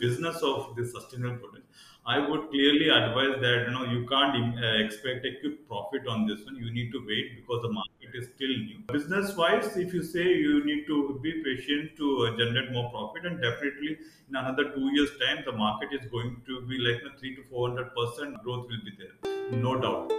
[0.00, 1.66] business of this sustainable product,
[2.06, 6.26] I would clearly advise that you know you can't uh, expect a quick profit on
[6.26, 6.56] this one.
[6.56, 8.78] You need to wait because the market is still new.
[8.92, 13.26] Business wise, if you say you need to be patient to uh, generate more profit,
[13.26, 13.98] and definitely
[14.28, 17.44] in another two years' time, the market is going to be like know, three to
[17.50, 20.10] four hundred percent growth will be there, no doubt.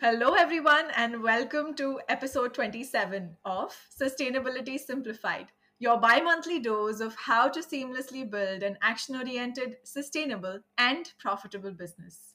[0.00, 7.14] Hello, everyone, and welcome to episode 27 of Sustainability Simplified your bi monthly dose of
[7.14, 12.34] how to seamlessly build an action oriented, sustainable, and profitable business.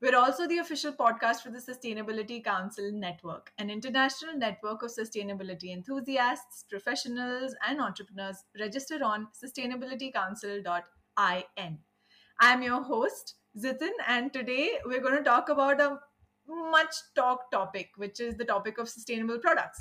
[0.00, 5.72] We're also the official podcast for the Sustainability Council Network, an international network of sustainability
[5.72, 11.78] enthusiasts, professionals, and entrepreneurs registered on sustainabilitycouncil.in.
[12.40, 15.98] I'm your host, Zitin, and today we're going to talk about a
[16.46, 19.80] much talked topic, which is the topic of sustainable products.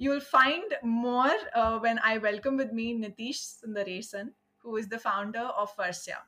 [0.00, 5.40] You'll find more uh, when I welcome with me Nitheesh Sundaresan, who is the founder
[5.40, 6.18] of Varsya.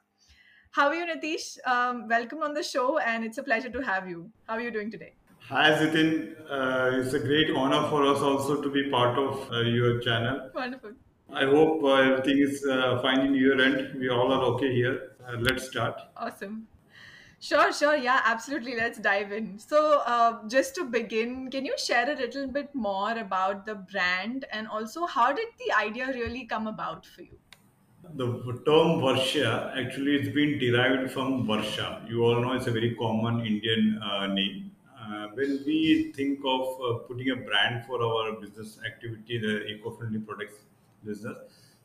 [0.73, 1.57] How are you, Nitheesh?
[1.65, 4.29] Um, welcome on the show, and it's a pleasure to have you.
[4.49, 5.13] How are you doing today?
[5.51, 6.35] Hi, Zitin.
[6.51, 10.51] Uh, it's a great honor for us also to be part of uh, your channel.
[10.53, 10.91] Wonderful.
[11.33, 14.01] I hope uh, everything is uh, fine in your end.
[14.01, 15.13] We all are okay here.
[15.25, 15.95] Uh, let's start.
[16.17, 16.67] Awesome.
[17.43, 17.97] Sure, sure.
[17.97, 18.77] Yeah, absolutely.
[18.77, 19.59] Let's dive in.
[19.59, 24.45] So, uh, just to begin, can you share a little bit more about the brand
[24.53, 27.39] and also how did the idea really come about for you?
[28.15, 28.27] The
[28.67, 32.07] term Varsya actually it's been derived from Varsha.
[32.11, 34.73] You all know it's a very common Indian uh, name.
[35.01, 40.19] Uh, when we think of uh, putting a brand for our business activity, the eco-friendly
[40.21, 40.57] products
[41.05, 41.39] business,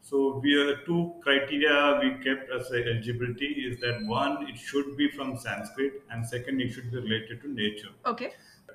[0.09, 5.09] so we are two criteria we kept as eligibility is that one it should be
[5.09, 7.94] from Sanskrit and second it should be related to nature.
[8.06, 8.28] Okay.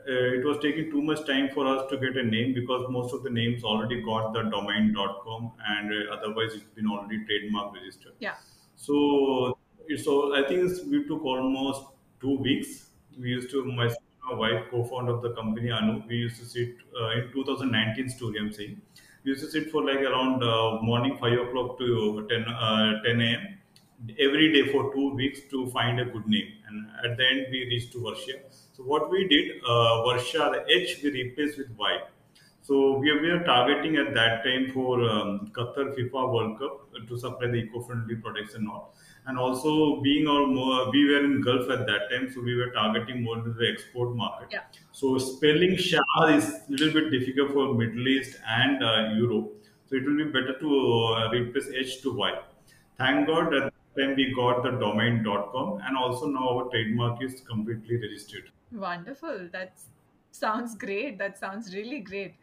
[0.08, 3.14] Uh, it was taking too much time for us to get a name because most
[3.14, 8.14] of the names already got the domain.com and uh, otherwise it's been already trademark registered.
[8.18, 8.35] Yeah.
[8.74, 11.85] So it's so I think we took almost
[12.20, 12.86] two weeks.
[13.17, 13.89] We used to my
[14.33, 16.02] wife co-founder of the company Anu.
[16.08, 18.39] We used to sit uh, in 2019 story.
[18.41, 18.80] I'm saying
[19.25, 23.58] we it for like around uh, morning 5 o'clock to 10, uh, 10 a.m.
[24.19, 26.48] every day for two weeks to find a good name.
[26.69, 28.41] And at the end, we reached to Varsha.
[28.73, 31.98] So what we did, uh, Varsha, the H we replaced with Y.
[32.63, 37.48] So we were targeting at that time for um, Qatar FIFA World Cup to supply
[37.48, 38.95] the eco-friendly products and all
[39.27, 42.70] and also being our more, we were in Gulf at that time, so we were
[42.70, 44.48] targeting more to the export market.
[44.51, 44.63] Yeah.
[44.92, 49.53] So spelling Shah is a little bit difficult for Middle East and uh, Europe.
[49.86, 52.39] So it will be better to uh, replace H to Y.
[52.98, 57.41] Thank God at that time we got the domain.com and also now our trademark is
[57.41, 58.51] completely registered.
[58.73, 59.48] Wonderful.
[59.53, 59.79] That
[60.30, 61.19] sounds great.
[61.19, 62.35] That sounds really great.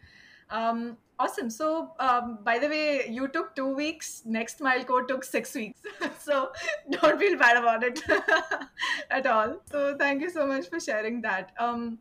[0.50, 1.50] Um, awesome.
[1.50, 4.24] So, um, by the way, you took two weeks.
[4.28, 5.82] NextMileCo took six weeks.
[6.20, 6.52] so,
[6.92, 8.02] don't feel bad about it
[9.12, 9.62] at all.
[9.72, 11.52] So, thank you so much for sharing that.
[11.60, 12.00] Um,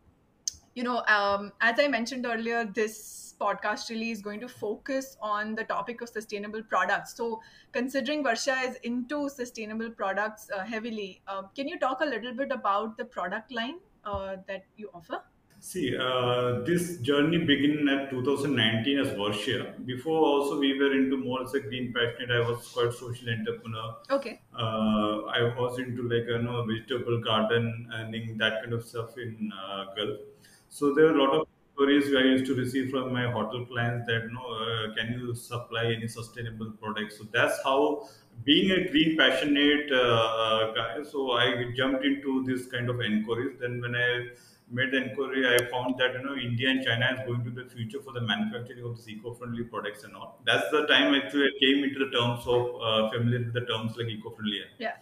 [0.75, 5.54] you know, um, as I mentioned earlier, this podcast really is going to focus on
[5.54, 7.16] the topic of sustainable products.
[7.16, 7.41] So,
[7.72, 12.53] considering Varsya is into sustainable products uh, heavily, uh, can you talk a little bit
[12.53, 15.22] about the product line uh, that you offer?
[15.69, 19.84] See, uh, this journey began at 2019 as Varsya.
[19.84, 22.31] Before also we were into more as a green passionate.
[22.31, 23.97] I was quite social entrepreneur.
[24.09, 24.41] Okay.
[24.56, 29.50] Uh, I was into like you know vegetable garden and that kind of stuff in
[29.60, 30.21] uh, Gulf.
[30.69, 34.06] So there are a lot of queries I used to receive from my hotel clients
[34.06, 37.19] that you know uh, can you supply any sustainable products.
[37.19, 38.09] So that's how
[38.44, 41.03] being a green passionate uh, guy.
[41.10, 43.56] So I jumped into this kind of inquiries.
[43.59, 44.28] Then when I
[44.71, 47.69] made the inquiry, I found that you know India and China is going to the
[47.71, 50.41] future for the manufacturing of these eco-friendly products and all.
[50.44, 53.97] That's the time actually I came into the terms of uh, familiar with the terms
[53.97, 54.60] like eco-friendly.
[54.78, 54.93] Yeah.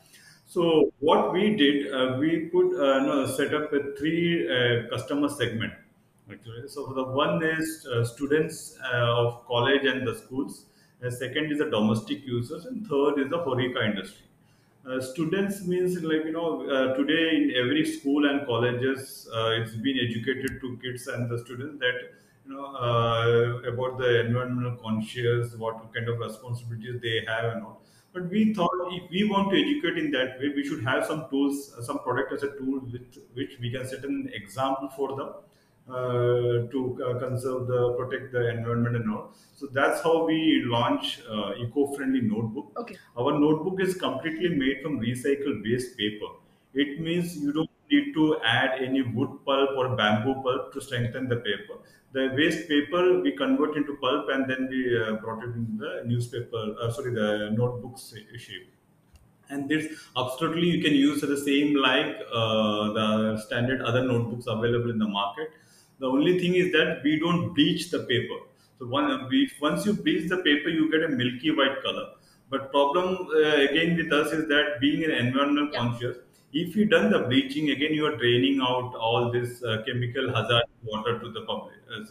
[0.46, 5.28] So what we did, uh, we put uh, no, set up a three uh, customer
[5.28, 5.72] segment.
[6.30, 10.66] Actually, so the one is uh, students uh, of college and the schools.
[11.00, 14.24] The second is the domestic users, and third is the horeca industry.
[14.86, 19.74] Uh, students means like you know uh, today in every school and colleges uh, it's
[19.76, 21.94] been educated to kids and the students that
[22.44, 27.80] you know uh, about the environmental conscious what kind of responsibilities they have and all.
[28.12, 31.30] But we thought if we want to educate in that way we should have some
[31.30, 35.16] tools uh, some product as a tool with which we can set an example for
[35.16, 35.32] them
[35.88, 39.32] uh, to uh, conserve the protect the environment and all.
[39.54, 42.72] So that's how we launch uh, eco-friendly notebook.
[42.78, 42.96] Okay.
[43.18, 46.30] Our notebook is completely made from recycled waste paper.
[46.74, 51.28] It means you don't need to add any wood pulp or bamboo pulp to strengthen
[51.28, 51.76] the paper.
[52.12, 56.02] The waste paper we convert into pulp and then we uh, brought it in the
[56.06, 58.74] newspaper, uh, sorry, the notebooks shape
[59.50, 59.86] and this
[60.16, 65.08] absolutely you can use the same like uh, the standard other notebooks available in the
[65.08, 65.50] market.
[65.98, 68.38] The only thing is that we don't bleach the paper.
[68.78, 72.14] So one, we, once you bleach the paper you get a milky white color.
[72.50, 75.80] But problem uh, again with us is that being an environmental Yeah.
[75.80, 76.18] conscious
[76.52, 80.64] if you done the bleaching again you are draining out all this uh, chemical hazard
[80.82, 82.04] water to the public uh,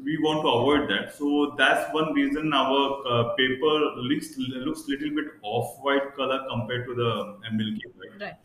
[0.00, 1.14] we want to avoid that.
[1.14, 6.86] So that's one reason our uh, paper looks looks little bit off white color compared
[6.86, 8.20] to the uh, milky white.
[8.20, 8.36] Right.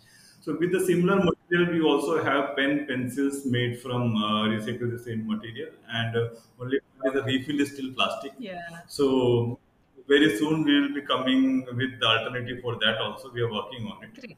[0.41, 4.99] So with the similar material, we also have pen pencils made from uh, recycle the
[4.99, 6.29] same material, and uh,
[6.59, 8.33] only the refill is still plastic.
[8.39, 8.61] Yeah.
[8.87, 9.59] So
[10.07, 12.97] very soon we will be coming with the alternative for that.
[12.97, 14.13] Also, we are working on it.
[14.19, 14.37] Great.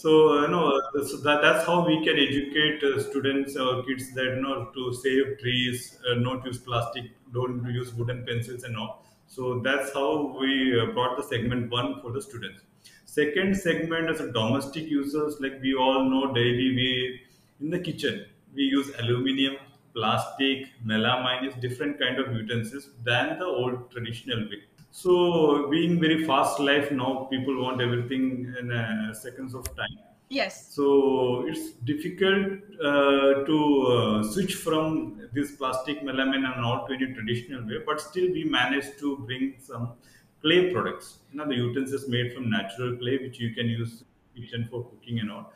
[0.00, 4.12] So you know, uh, so that, that's how we can educate uh, students or kids
[4.14, 8.76] that you know to save trees, uh, not use plastic, don't use wooden pencils and
[8.76, 9.04] all.
[9.26, 12.60] So that's how we uh, brought the segment one for the students.
[13.06, 17.20] Second segment as a domestic users, like we all know daily, we
[17.60, 19.56] in the kitchen we use aluminium,
[19.94, 24.62] plastic, melamine, is different kind of utensils than the old traditional way.
[25.02, 29.98] So, being very fast life now, people want everything in uh, seconds of time.
[30.30, 30.74] Yes.
[30.74, 37.12] So it's difficult uh, to uh, switch from this plastic melamine and all to any
[37.12, 39.92] traditional way, but still we managed to bring some
[40.40, 41.18] clay products.
[41.30, 44.02] You know, the utensils made from natural clay, which you can use
[44.34, 45.52] kitchen for cooking and all.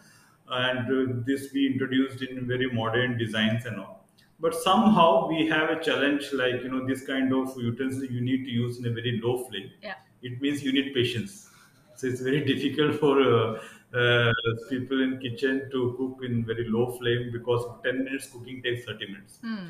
[0.49, 4.00] And uh, this we introduced in very modern designs and all.
[4.41, 8.45] But somehow we have a challenge like you know this kind of utensil you need
[8.45, 9.71] to use in a very low flame.
[9.83, 9.95] Yeah.
[10.23, 11.49] It means you need patience
[11.97, 13.61] so it's very difficult for uh,
[14.03, 14.33] uh,
[14.69, 19.07] people in kitchen to cook in very low flame because 10 minutes cooking takes 30
[19.13, 19.39] minutes.
[19.43, 19.69] Hmm.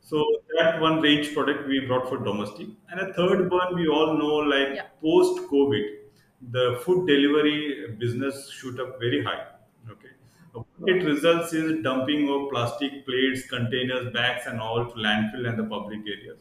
[0.00, 0.24] So
[0.58, 2.68] that one range product we brought for domestic.
[2.90, 4.82] And a third one we all know Yeah.
[4.82, 5.86] like post COVID,
[6.50, 9.46] the food delivery business shoot up very high.
[10.86, 15.64] It results is dumping of plastic plates, containers, bags, and all to landfill and the
[15.64, 16.38] public areas.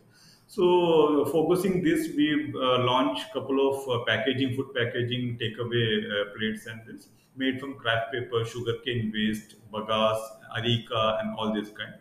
[0.47, 6.65] So, focusing this, we uh, launched couple of uh, packaging, food packaging, takeaway uh, plates
[6.65, 10.25] and this made from craft paper, sugarcane waste, bagasse,
[10.57, 11.93] areca, and all this kind,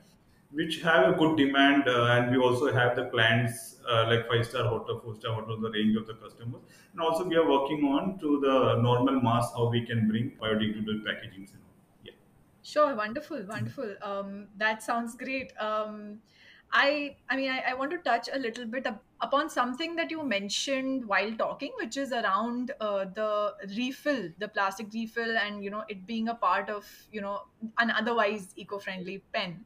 [0.50, 1.86] which have a good demand.
[1.88, 5.60] Uh, and we also have the clients uh, like five star hotel, four star hotel,
[5.60, 6.62] the range of the customers.
[6.92, 11.04] And also, we are working on to the normal mass how we can bring biodegradable
[11.04, 11.48] packaging.
[12.70, 13.94] Sure, wonderful, wonderful.
[14.02, 15.52] Um, that sounds great.
[15.58, 16.20] Um,
[16.70, 20.10] I, I mean, I, I want to touch a little bit up, upon something that
[20.10, 25.70] you mentioned while talking, which is around uh, the refill, the plastic refill, and you
[25.70, 27.44] know it being a part of you know
[27.78, 29.64] an otherwise eco-friendly pen.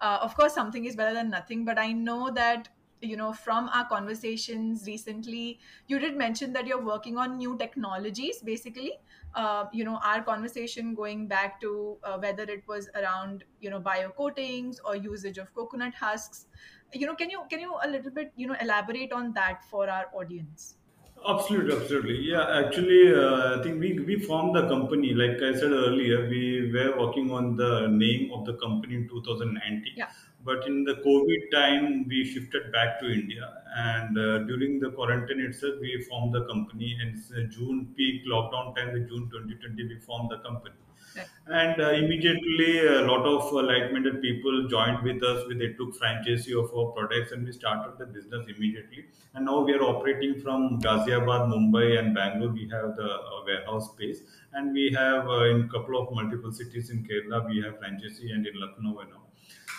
[0.00, 2.68] Uh, of course, something is better than nothing, but I know that
[3.04, 8.42] you know from our conversations recently, you did mention that you're working on new technologies,
[8.42, 8.92] basically
[9.34, 13.80] uh, you know our conversation going back to uh, whether it was around you know
[13.80, 16.46] bio coatings or usage of coconut husks
[16.92, 19.88] you know can you can you a little bit you know elaborate on that for
[19.88, 20.76] our audience
[21.26, 22.16] Absolutely, absolutely.
[22.30, 25.14] Yeah, actually, uh, I think we we formed the company.
[25.14, 29.96] Like I said earlier, we were working on the name of the company in 2019.
[29.96, 30.10] yeah
[30.44, 35.40] But in the COVID time, we shifted back to India, and uh, during the quarantine
[35.40, 36.96] itself, we formed the company.
[37.00, 40.74] And it's uh, June peak lockdown time, the June 2020, we formed the company.
[41.46, 46.54] And uh, immediately a lot of uh, like-minded people joined with us they took franchisee
[46.58, 49.06] of our products and we started the business immediately.
[49.34, 52.52] And now we are operating from ghaziabad mumbai and bangalore.
[52.52, 54.22] We have the uh, warehouse space.
[54.52, 58.46] And we have uh, in couple of multiple cities in kerala we have franchisee and
[58.46, 59.23] in lucknow and all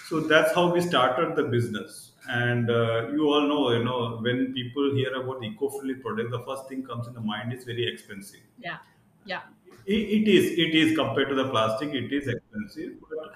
[0.10, 2.12] so that's how we started the business.
[2.28, 6.68] And uh, you all know you know when people hear about eco-friendly products the first
[6.70, 8.42] thing comes in the mind is very expensive.
[8.58, 8.78] Yeah
[9.26, 9.42] yeah.
[9.86, 13.36] It, it is it is compared to the plastic it is expensive but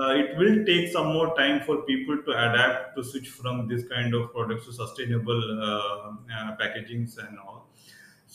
[0.00, 3.86] uh, it will take some more time for people to adapt to switch from this
[3.88, 7.68] kind of products to sustainable uh, uh, packagings and all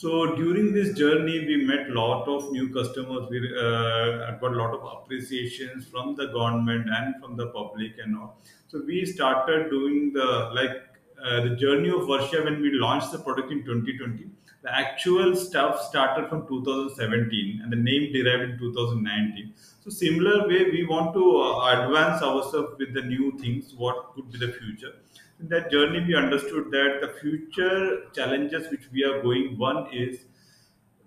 [0.02, 3.30] so during this journey we met lot of new customers.
[3.30, 8.18] We uh, got a lot of appreciations from the government and from the public and
[8.18, 8.42] all.
[8.68, 10.75] So we started doing the like
[11.24, 14.25] uh, the journey of Varsya when we launched the product in 2020
[14.66, 20.62] the actual stuff started from 2017 and the name derived in 2019 so similar way
[20.75, 24.94] we want to uh, advance ourselves with the new things what could be the future
[25.39, 30.25] in that journey we understood that the future challenges which we are going one is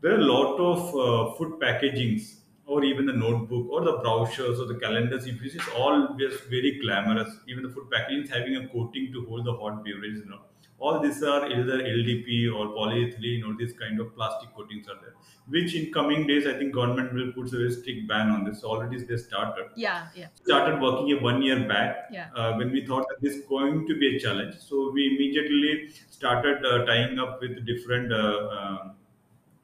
[0.01, 4.61] there are a lot of uh, food packagings or even the notebook or the brochures
[4.61, 7.33] or the calendars if you see it's all just very glamorous.
[7.49, 10.43] Even the food packaging is having a coating to hold the hot beverages you know
[10.79, 15.15] all these are either ldp or polyethylene or this kind of plastic coatings are there
[15.57, 18.63] which in coming days i think government will put a very strict ban on this
[18.65, 22.31] already they started Yeah, yeah, started working a one year back yeah.
[22.35, 24.55] uh, when we thought that this is going to be a challenge.
[24.59, 28.95] So we immediately started uh, tying up with different uh, um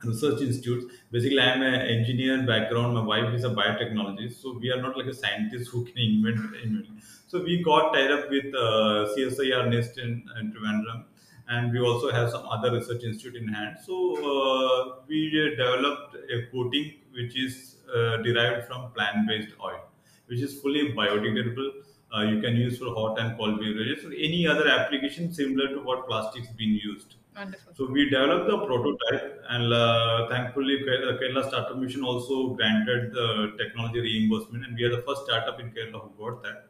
[0.05, 0.87] research institutes.
[1.11, 2.95] Basically, I'm an engineer background.
[2.95, 6.39] My wife is a biotechnologist, so we are not like a scientist who can invent.
[6.63, 6.87] invent.
[7.27, 11.05] So we got tied up with uh, CSIR NIIST in, in Trivandrum,
[11.49, 13.77] and we also have some other research institute in hand.
[13.85, 19.81] So uh, we developed a coating which is uh, derived from plant-based oil,
[20.27, 21.71] which is fully biodegradable.
[22.15, 25.83] Uh, you can use for hot and cold beverages or any other application similar to
[25.83, 27.17] what plastics been used.
[27.37, 27.75] Wonderful.
[27.75, 33.57] So we developed the prototype, and uh, thankfully, Ke- Kerala Startup Mission also granted the
[33.59, 36.69] technology reimbursement, and we are the first startup in Kerala who got that.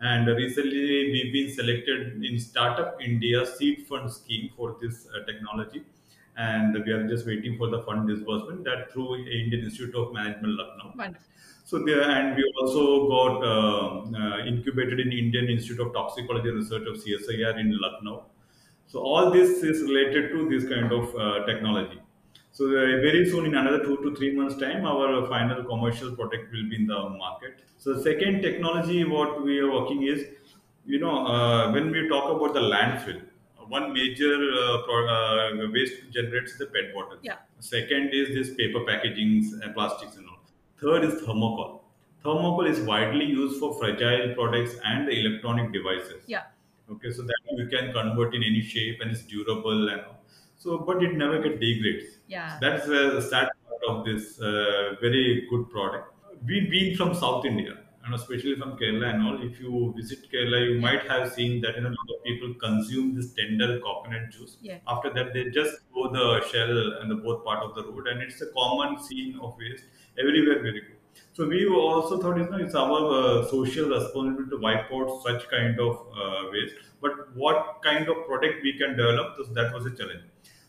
[0.00, 5.84] And recently, we've been selected in Startup India Seed Fund scheme for this uh, technology,
[6.36, 10.54] and we are just waiting for the fund disbursement that through Indian Institute of Management
[10.54, 10.92] Lucknow.
[10.96, 11.26] Wonderful.
[11.64, 16.86] So there, and we also got uh, uh, incubated in Indian Institute of Toxicology Research
[16.86, 18.26] of CSIR in Lucknow.
[18.86, 22.00] So all this is related to this kind of uh, technology.
[22.52, 26.52] So uh, very soon, in another two to three months' time, our final commercial product
[26.52, 27.60] will be in the market.
[27.78, 30.24] So second technology, what we are working is,
[30.86, 33.22] you know, uh, when we talk about the landfill,
[33.68, 37.20] one major uh, pro- uh, waste generates the PET bottles.
[37.22, 40.38] Yeah, Second is this paper packagings and plastics and all.
[40.80, 41.80] Third is thermocol.
[42.24, 46.22] Thermocol is widely used for fragile products and the electronic devices.
[46.26, 46.42] yeah,
[46.90, 50.02] Okay, so that you can convert in any shape and it's durable and.
[50.56, 52.18] So, but it never get degrades.
[52.26, 52.58] yeah.
[52.60, 56.14] That's the sad part of this uh, very good product.
[56.46, 57.74] We being from South India,
[58.04, 61.76] and especially from Kerala and all, if you visit Kerala, you might have seen that
[61.76, 64.56] you know, a lot of people consume this tender coconut juice.
[64.62, 64.78] Yeah.
[64.86, 68.22] After that, they just throw the shell and the both part of the road, and
[68.22, 69.84] it's a common scene of waste
[70.18, 70.62] everywhere.
[70.62, 70.93] Very good.
[71.34, 75.48] So we also thought, you know, it's our uh, social responsibility to wipe out such
[75.50, 76.76] kind of uh, waste.
[77.02, 79.36] But what kind of product we can develop?
[79.36, 80.22] This, that was a challenge.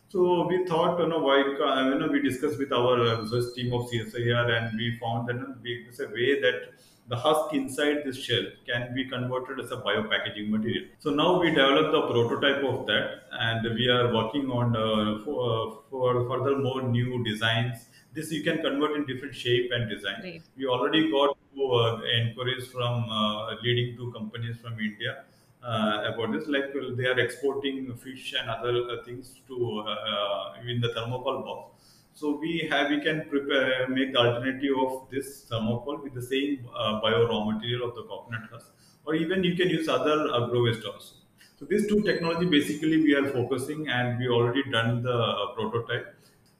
[0.07, 3.74] So we thought, you know, why, you know, we discussed with our uh, research team
[3.74, 6.74] of CSIR and we found that you know, we, there's a way that
[7.10, 10.86] the husk inside this shell can be converted as a biopackaging material.
[10.98, 15.84] So now we developed the prototype of that and we are working on uh, for,
[15.91, 17.86] for further more new designs.
[18.15, 20.22] This you can convert in different shape and design.
[20.22, 20.43] Great.
[20.57, 25.24] We already got uh, inquiries from uh, leading two companies from India
[25.63, 26.48] uh, about this.
[26.48, 30.89] Like well, they are exporting fish and other uh, things to uh, uh, in the
[30.89, 31.72] thermocol box.
[32.13, 36.65] So we have we can prepare make the alternative of this thermocol with the same
[36.74, 38.72] uh, bio raw material of the coconut husk,
[39.05, 41.15] or even you can use other agro waste also.
[41.60, 46.14] So these two technology basically we are focusing, and we already done the prototype,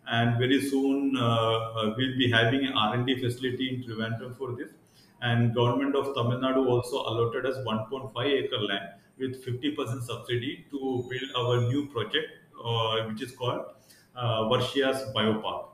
[0.08, 4.72] and very soon uh, uh, we'll be having an R&D facility in Trivandrum for this.
[5.22, 11.06] And government of Tamil Nadu also allotted us 1.5 acre land with 50% subsidy to
[11.10, 12.28] build our new project,
[12.64, 13.66] uh, which is called
[14.16, 15.70] uh, Varsya's Biopark.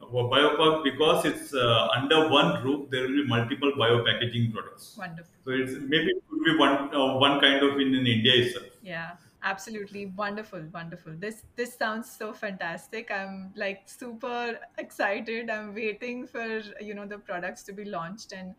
[0.00, 4.96] Biopark because it's uh, under one roof, there will be multiple biopackaging products.
[4.96, 5.32] Wonderful.
[5.44, 8.66] So it's maybe it could be one uh, one kind of in, in India itself.
[8.82, 9.16] Yeah,
[9.46, 11.12] absolutely wonderful, wonderful.
[11.24, 13.10] This this sounds so fantastic.
[13.10, 15.50] I'm like super excited.
[15.50, 16.46] I'm waiting for
[16.80, 18.54] you know the products to be launched and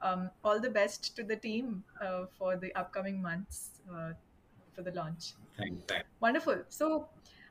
[0.00, 4.12] um, all the best to the team uh, for the upcoming months uh,
[4.74, 5.32] for the launch.
[5.56, 5.82] Thanks.
[5.88, 6.06] Thanks.
[6.20, 6.62] Wonderful.
[6.68, 7.08] So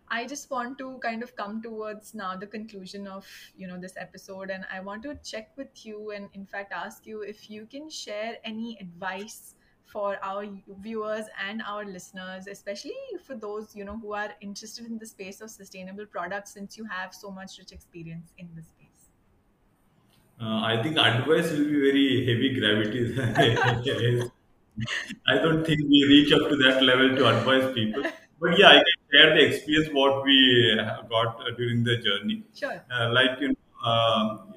[0.10, 3.27] I just want to kind of come towards now the conclusion of
[3.58, 7.06] you know this episode, and I want to check with you and in fact ask
[7.06, 9.56] you if you can share any advice
[9.88, 10.46] for our
[10.82, 12.94] viewers and our listeners, especially
[13.25, 16.86] for those you know who are interested in the space of sustainable products, since you
[16.86, 19.10] have so much rich experience in this space.
[20.39, 24.29] Uh, I think advice will be very heavy gravity.
[25.27, 28.03] I don't think we reach up to that level to advise people.
[28.39, 30.79] But yeah, I can share the experience what we
[31.10, 32.44] got uh, during the journey.
[32.53, 32.84] Sure.
[32.91, 33.56] Uh, like you know,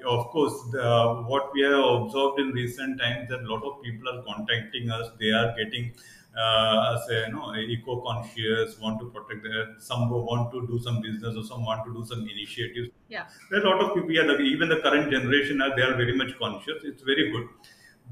[0.07, 4.09] of course, the, what we have observed in recent times that a lot of people
[4.09, 5.09] are contacting us.
[5.19, 5.93] They are getting
[6.37, 9.75] uh, as you know eco-conscious, want to protect their.
[9.79, 12.89] Some want to do some business, or some want to do some initiatives.
[13.09, 13.25] Yeah.
[13.49, 14.11] There are a lot of people.
[14.11, 16.83] Yeah, the, even the current generation are they are very much conscious.
[16.83, 17.47] It's very good.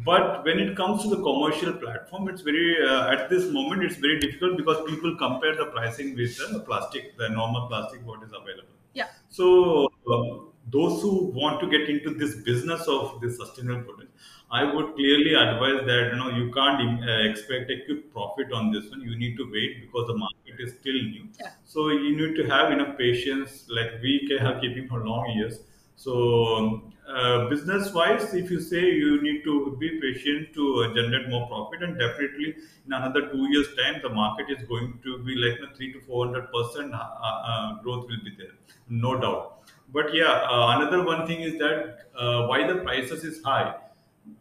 [0.05, 3.97] But when it comes to the commercial platform, it's very uh, at this moment it's
[3.97, 8.31] very difficult because people compare the pricing with the plastic, the normal plastic what is
[8.31, 8.75] available.
[8.93, 9.07] Yeah.
[9.29, 14.11] So uh, those who want to get into this business of this sustainable product,
[14.51, 18.71] I would clearly advise that you know you can't uh, expect a quick profit on
[18.71, 19.01] this one.
[19.01, 21.27] You need to wait because the market is still new.
[21.39, 21.51] Yeah.
[21.65, 25.59] So you need to have enough patience, like we have keeping for long years.
[25.95, 31.29] So uh, business wise, if you say you need to be patient to uh, generate
[31.29, 35.35] more profit, and definitely in another two years time, the market is going to be
[35.35, 38.55] like a three to four hundred percent uh, uh, growth will be there,
[38.87, 39.55] no doubt.
[39.91, 43.75] But yeah, uh, another one thing is that uh, why the prices is high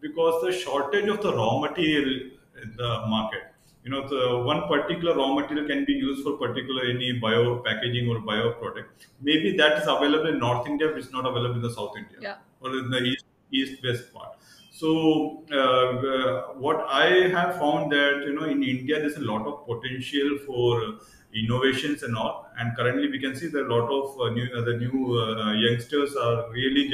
[0.01, 2.31] because the shortage of the raw material
[2.63, 3.45] in the market.
[3.85, 8.09] You know, the one particular raw material can be used for particular any bio packaging
[8.09, 9.07] or bio product.
[9.21, 12.19] Maybe that is available in North India, which is not available in the South India
[12.21, 12.37] Yeah.
[12.61, 14.38] or in the east east west part.
[14.79, 17.07] So uh, uh, what I
[17.37, 20.99] have found that you know in India there's a lot of potential for
[21.35, 22.47] innovations and all.
[22.59, 24.99] And currently we can see that a lot of uh, new uh, the new
[25.65, 26.87] youngsters are really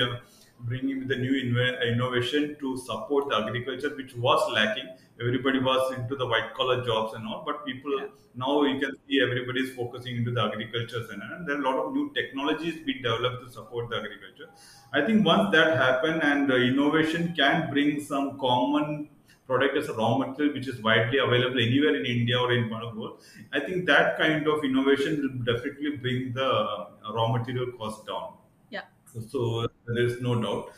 [0.61, 1.35] bringing the new
[1.83, 4.89] innovation to support the agriculture, which was lacking.
[5.21, 8.09] Everybody was into the white collar jobs and all, but people Yeah.
[8.35, 11.65] now you can see everybody is focusing into the agriculture and, and there are a
[11.71, 14.49] lot of new technologies being developed to support the agriculture.
[14.93, 19.11] I think once that happen and uh, innovation can bring some common
[19.47, 22.83] product as a raw material which is widely available anywhere in India or in part
[22.85, 27.29] of the world, I think that kind of innovation will definitely bring the uh, raw
[27.31, 28.35] material cost down.
[29.29, 30.73] So there's no doubt.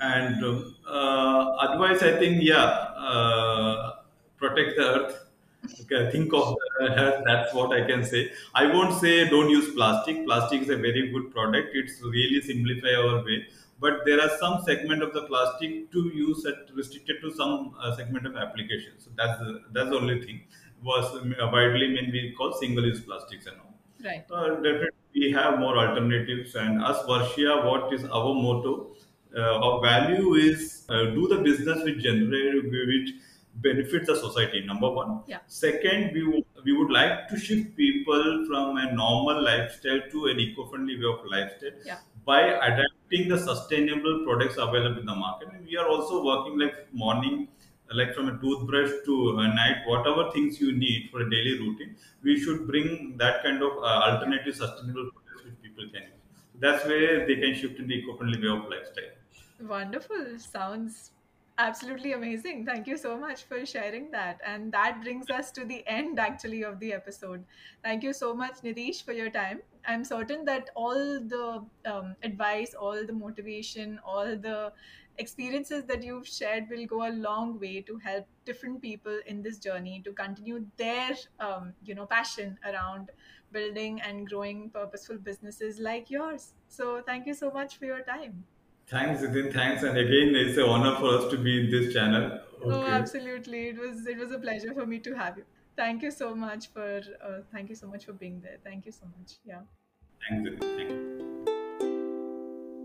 [0.00, 3.92] And um, uh, otherwise, I think yeah, uh,
[4.36, 5.18] protect the earth.
[5.82, 7.22] Okay, think of the earth.
[7.24, 8.32] That's what I can say.
[8.54, 10.24] I won't say don't use plastic.
[10.24, 11.68] Plastic is a very good product.
[11.74, 13.46] It's really simplify our way.
[13.78, 17.94] But there are some segment of the plastic to use it restricted to some uh,
[17.96, 19.04] segment of applications.
[19.04, 20.42] So that's the, that's the only thing.
[20.82, 21.12] Was
[21.52, 23.71] widely mainly called single-use plastics and all.
[24.04, 24.24] Right.
[24.30, 26.54] Uh, definitely, we have more alternatives.
[26.54, 28.96] And as Varsya, what is our motto?
[29.36, 33.10] Uh, our value is uh, do the business which generate which
[33.56, 34.64] benefits the society.
[34.64, 35.22] Number one.
[35.26, 35.38] Yeah.
[35.46, 40.38] Second, we wo- we would like to shift people from a normal lifestyle to an
[40.40, 41.98] eco-friendly way of lifestyle Yeah.
[42.24, 45.48] by adapting the sustainable products available in the market.
[45.52, 47.48] And we are also working like morning
[47.94, 51.96] like from a toothbrush to a night, whatever things you need for a daily routine,
[52.22, 56.22] we should bring that kind of uh, alternative sustainable products which people can use.
[56.58, 59.68] That's where they can shift in the eco-friendly way of lifestyle.
[59.68, 60.38] Wonderful.
[60.38, 61.10] Sounds
[61.58, 62.64] absolutely amazing.
[62.64, 64.40] Thank you so much for sharing that.
[64.44, 67.44] And that brings us to the end actually of the episode.
[67.84, 69.60] Thank you so much, Nitheesh, for your time.
[69.86, 74.72] I'm certain that all the um, advice, all the motivation, all the
[75.18, 79.58] experiences that you've shared will go a long way to help different people in this
[79.58, 83.10] journey to continue their um, you know passion around
[83.52, 88.44] building and growing purposeful businesses like yours so thank you so much for your time
[88.88, 89.52] Thanks, Zitin.
[89.52, 92.40] Thanks, and again, it's an honor for us to be in this channel.
[92.64, 93.68] Oh, absolutely.
[93.68, 95.44] It was it was a pleasure for me to have you.
[95.76, 98.58] Thank you so much for uh, thank you so much for being there.
[98.64, 99.38] Thank you so much.
[99.44, 99.60] Yeah.
[100.28, 100.76] Thanks, Zitin.
[100.76, 101.51] Thank you.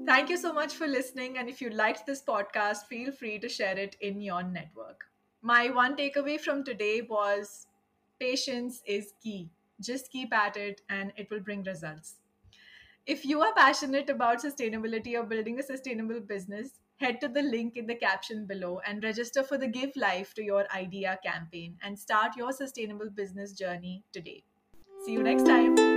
[0.07, 3.49] Thank you so much for listening and if you liked this podcast, feel free to
[3.49, 5.03] share it in your network.
[5.41, 7.67] My one takeaway from today was
[8.17, 9.49] patience is key.
[9.81, 12.15] Just keep at it and it will bring results.
[13.05, 17.75] If you are passionate about sustainability or building a sustainable business, head to the link
[17.75, 21.99] in the caption below and register for the Give Life to Your Idea campaign and
[21.99, 24.43] start your sustainable business journey today.
[25.05, 25.96] See you next time.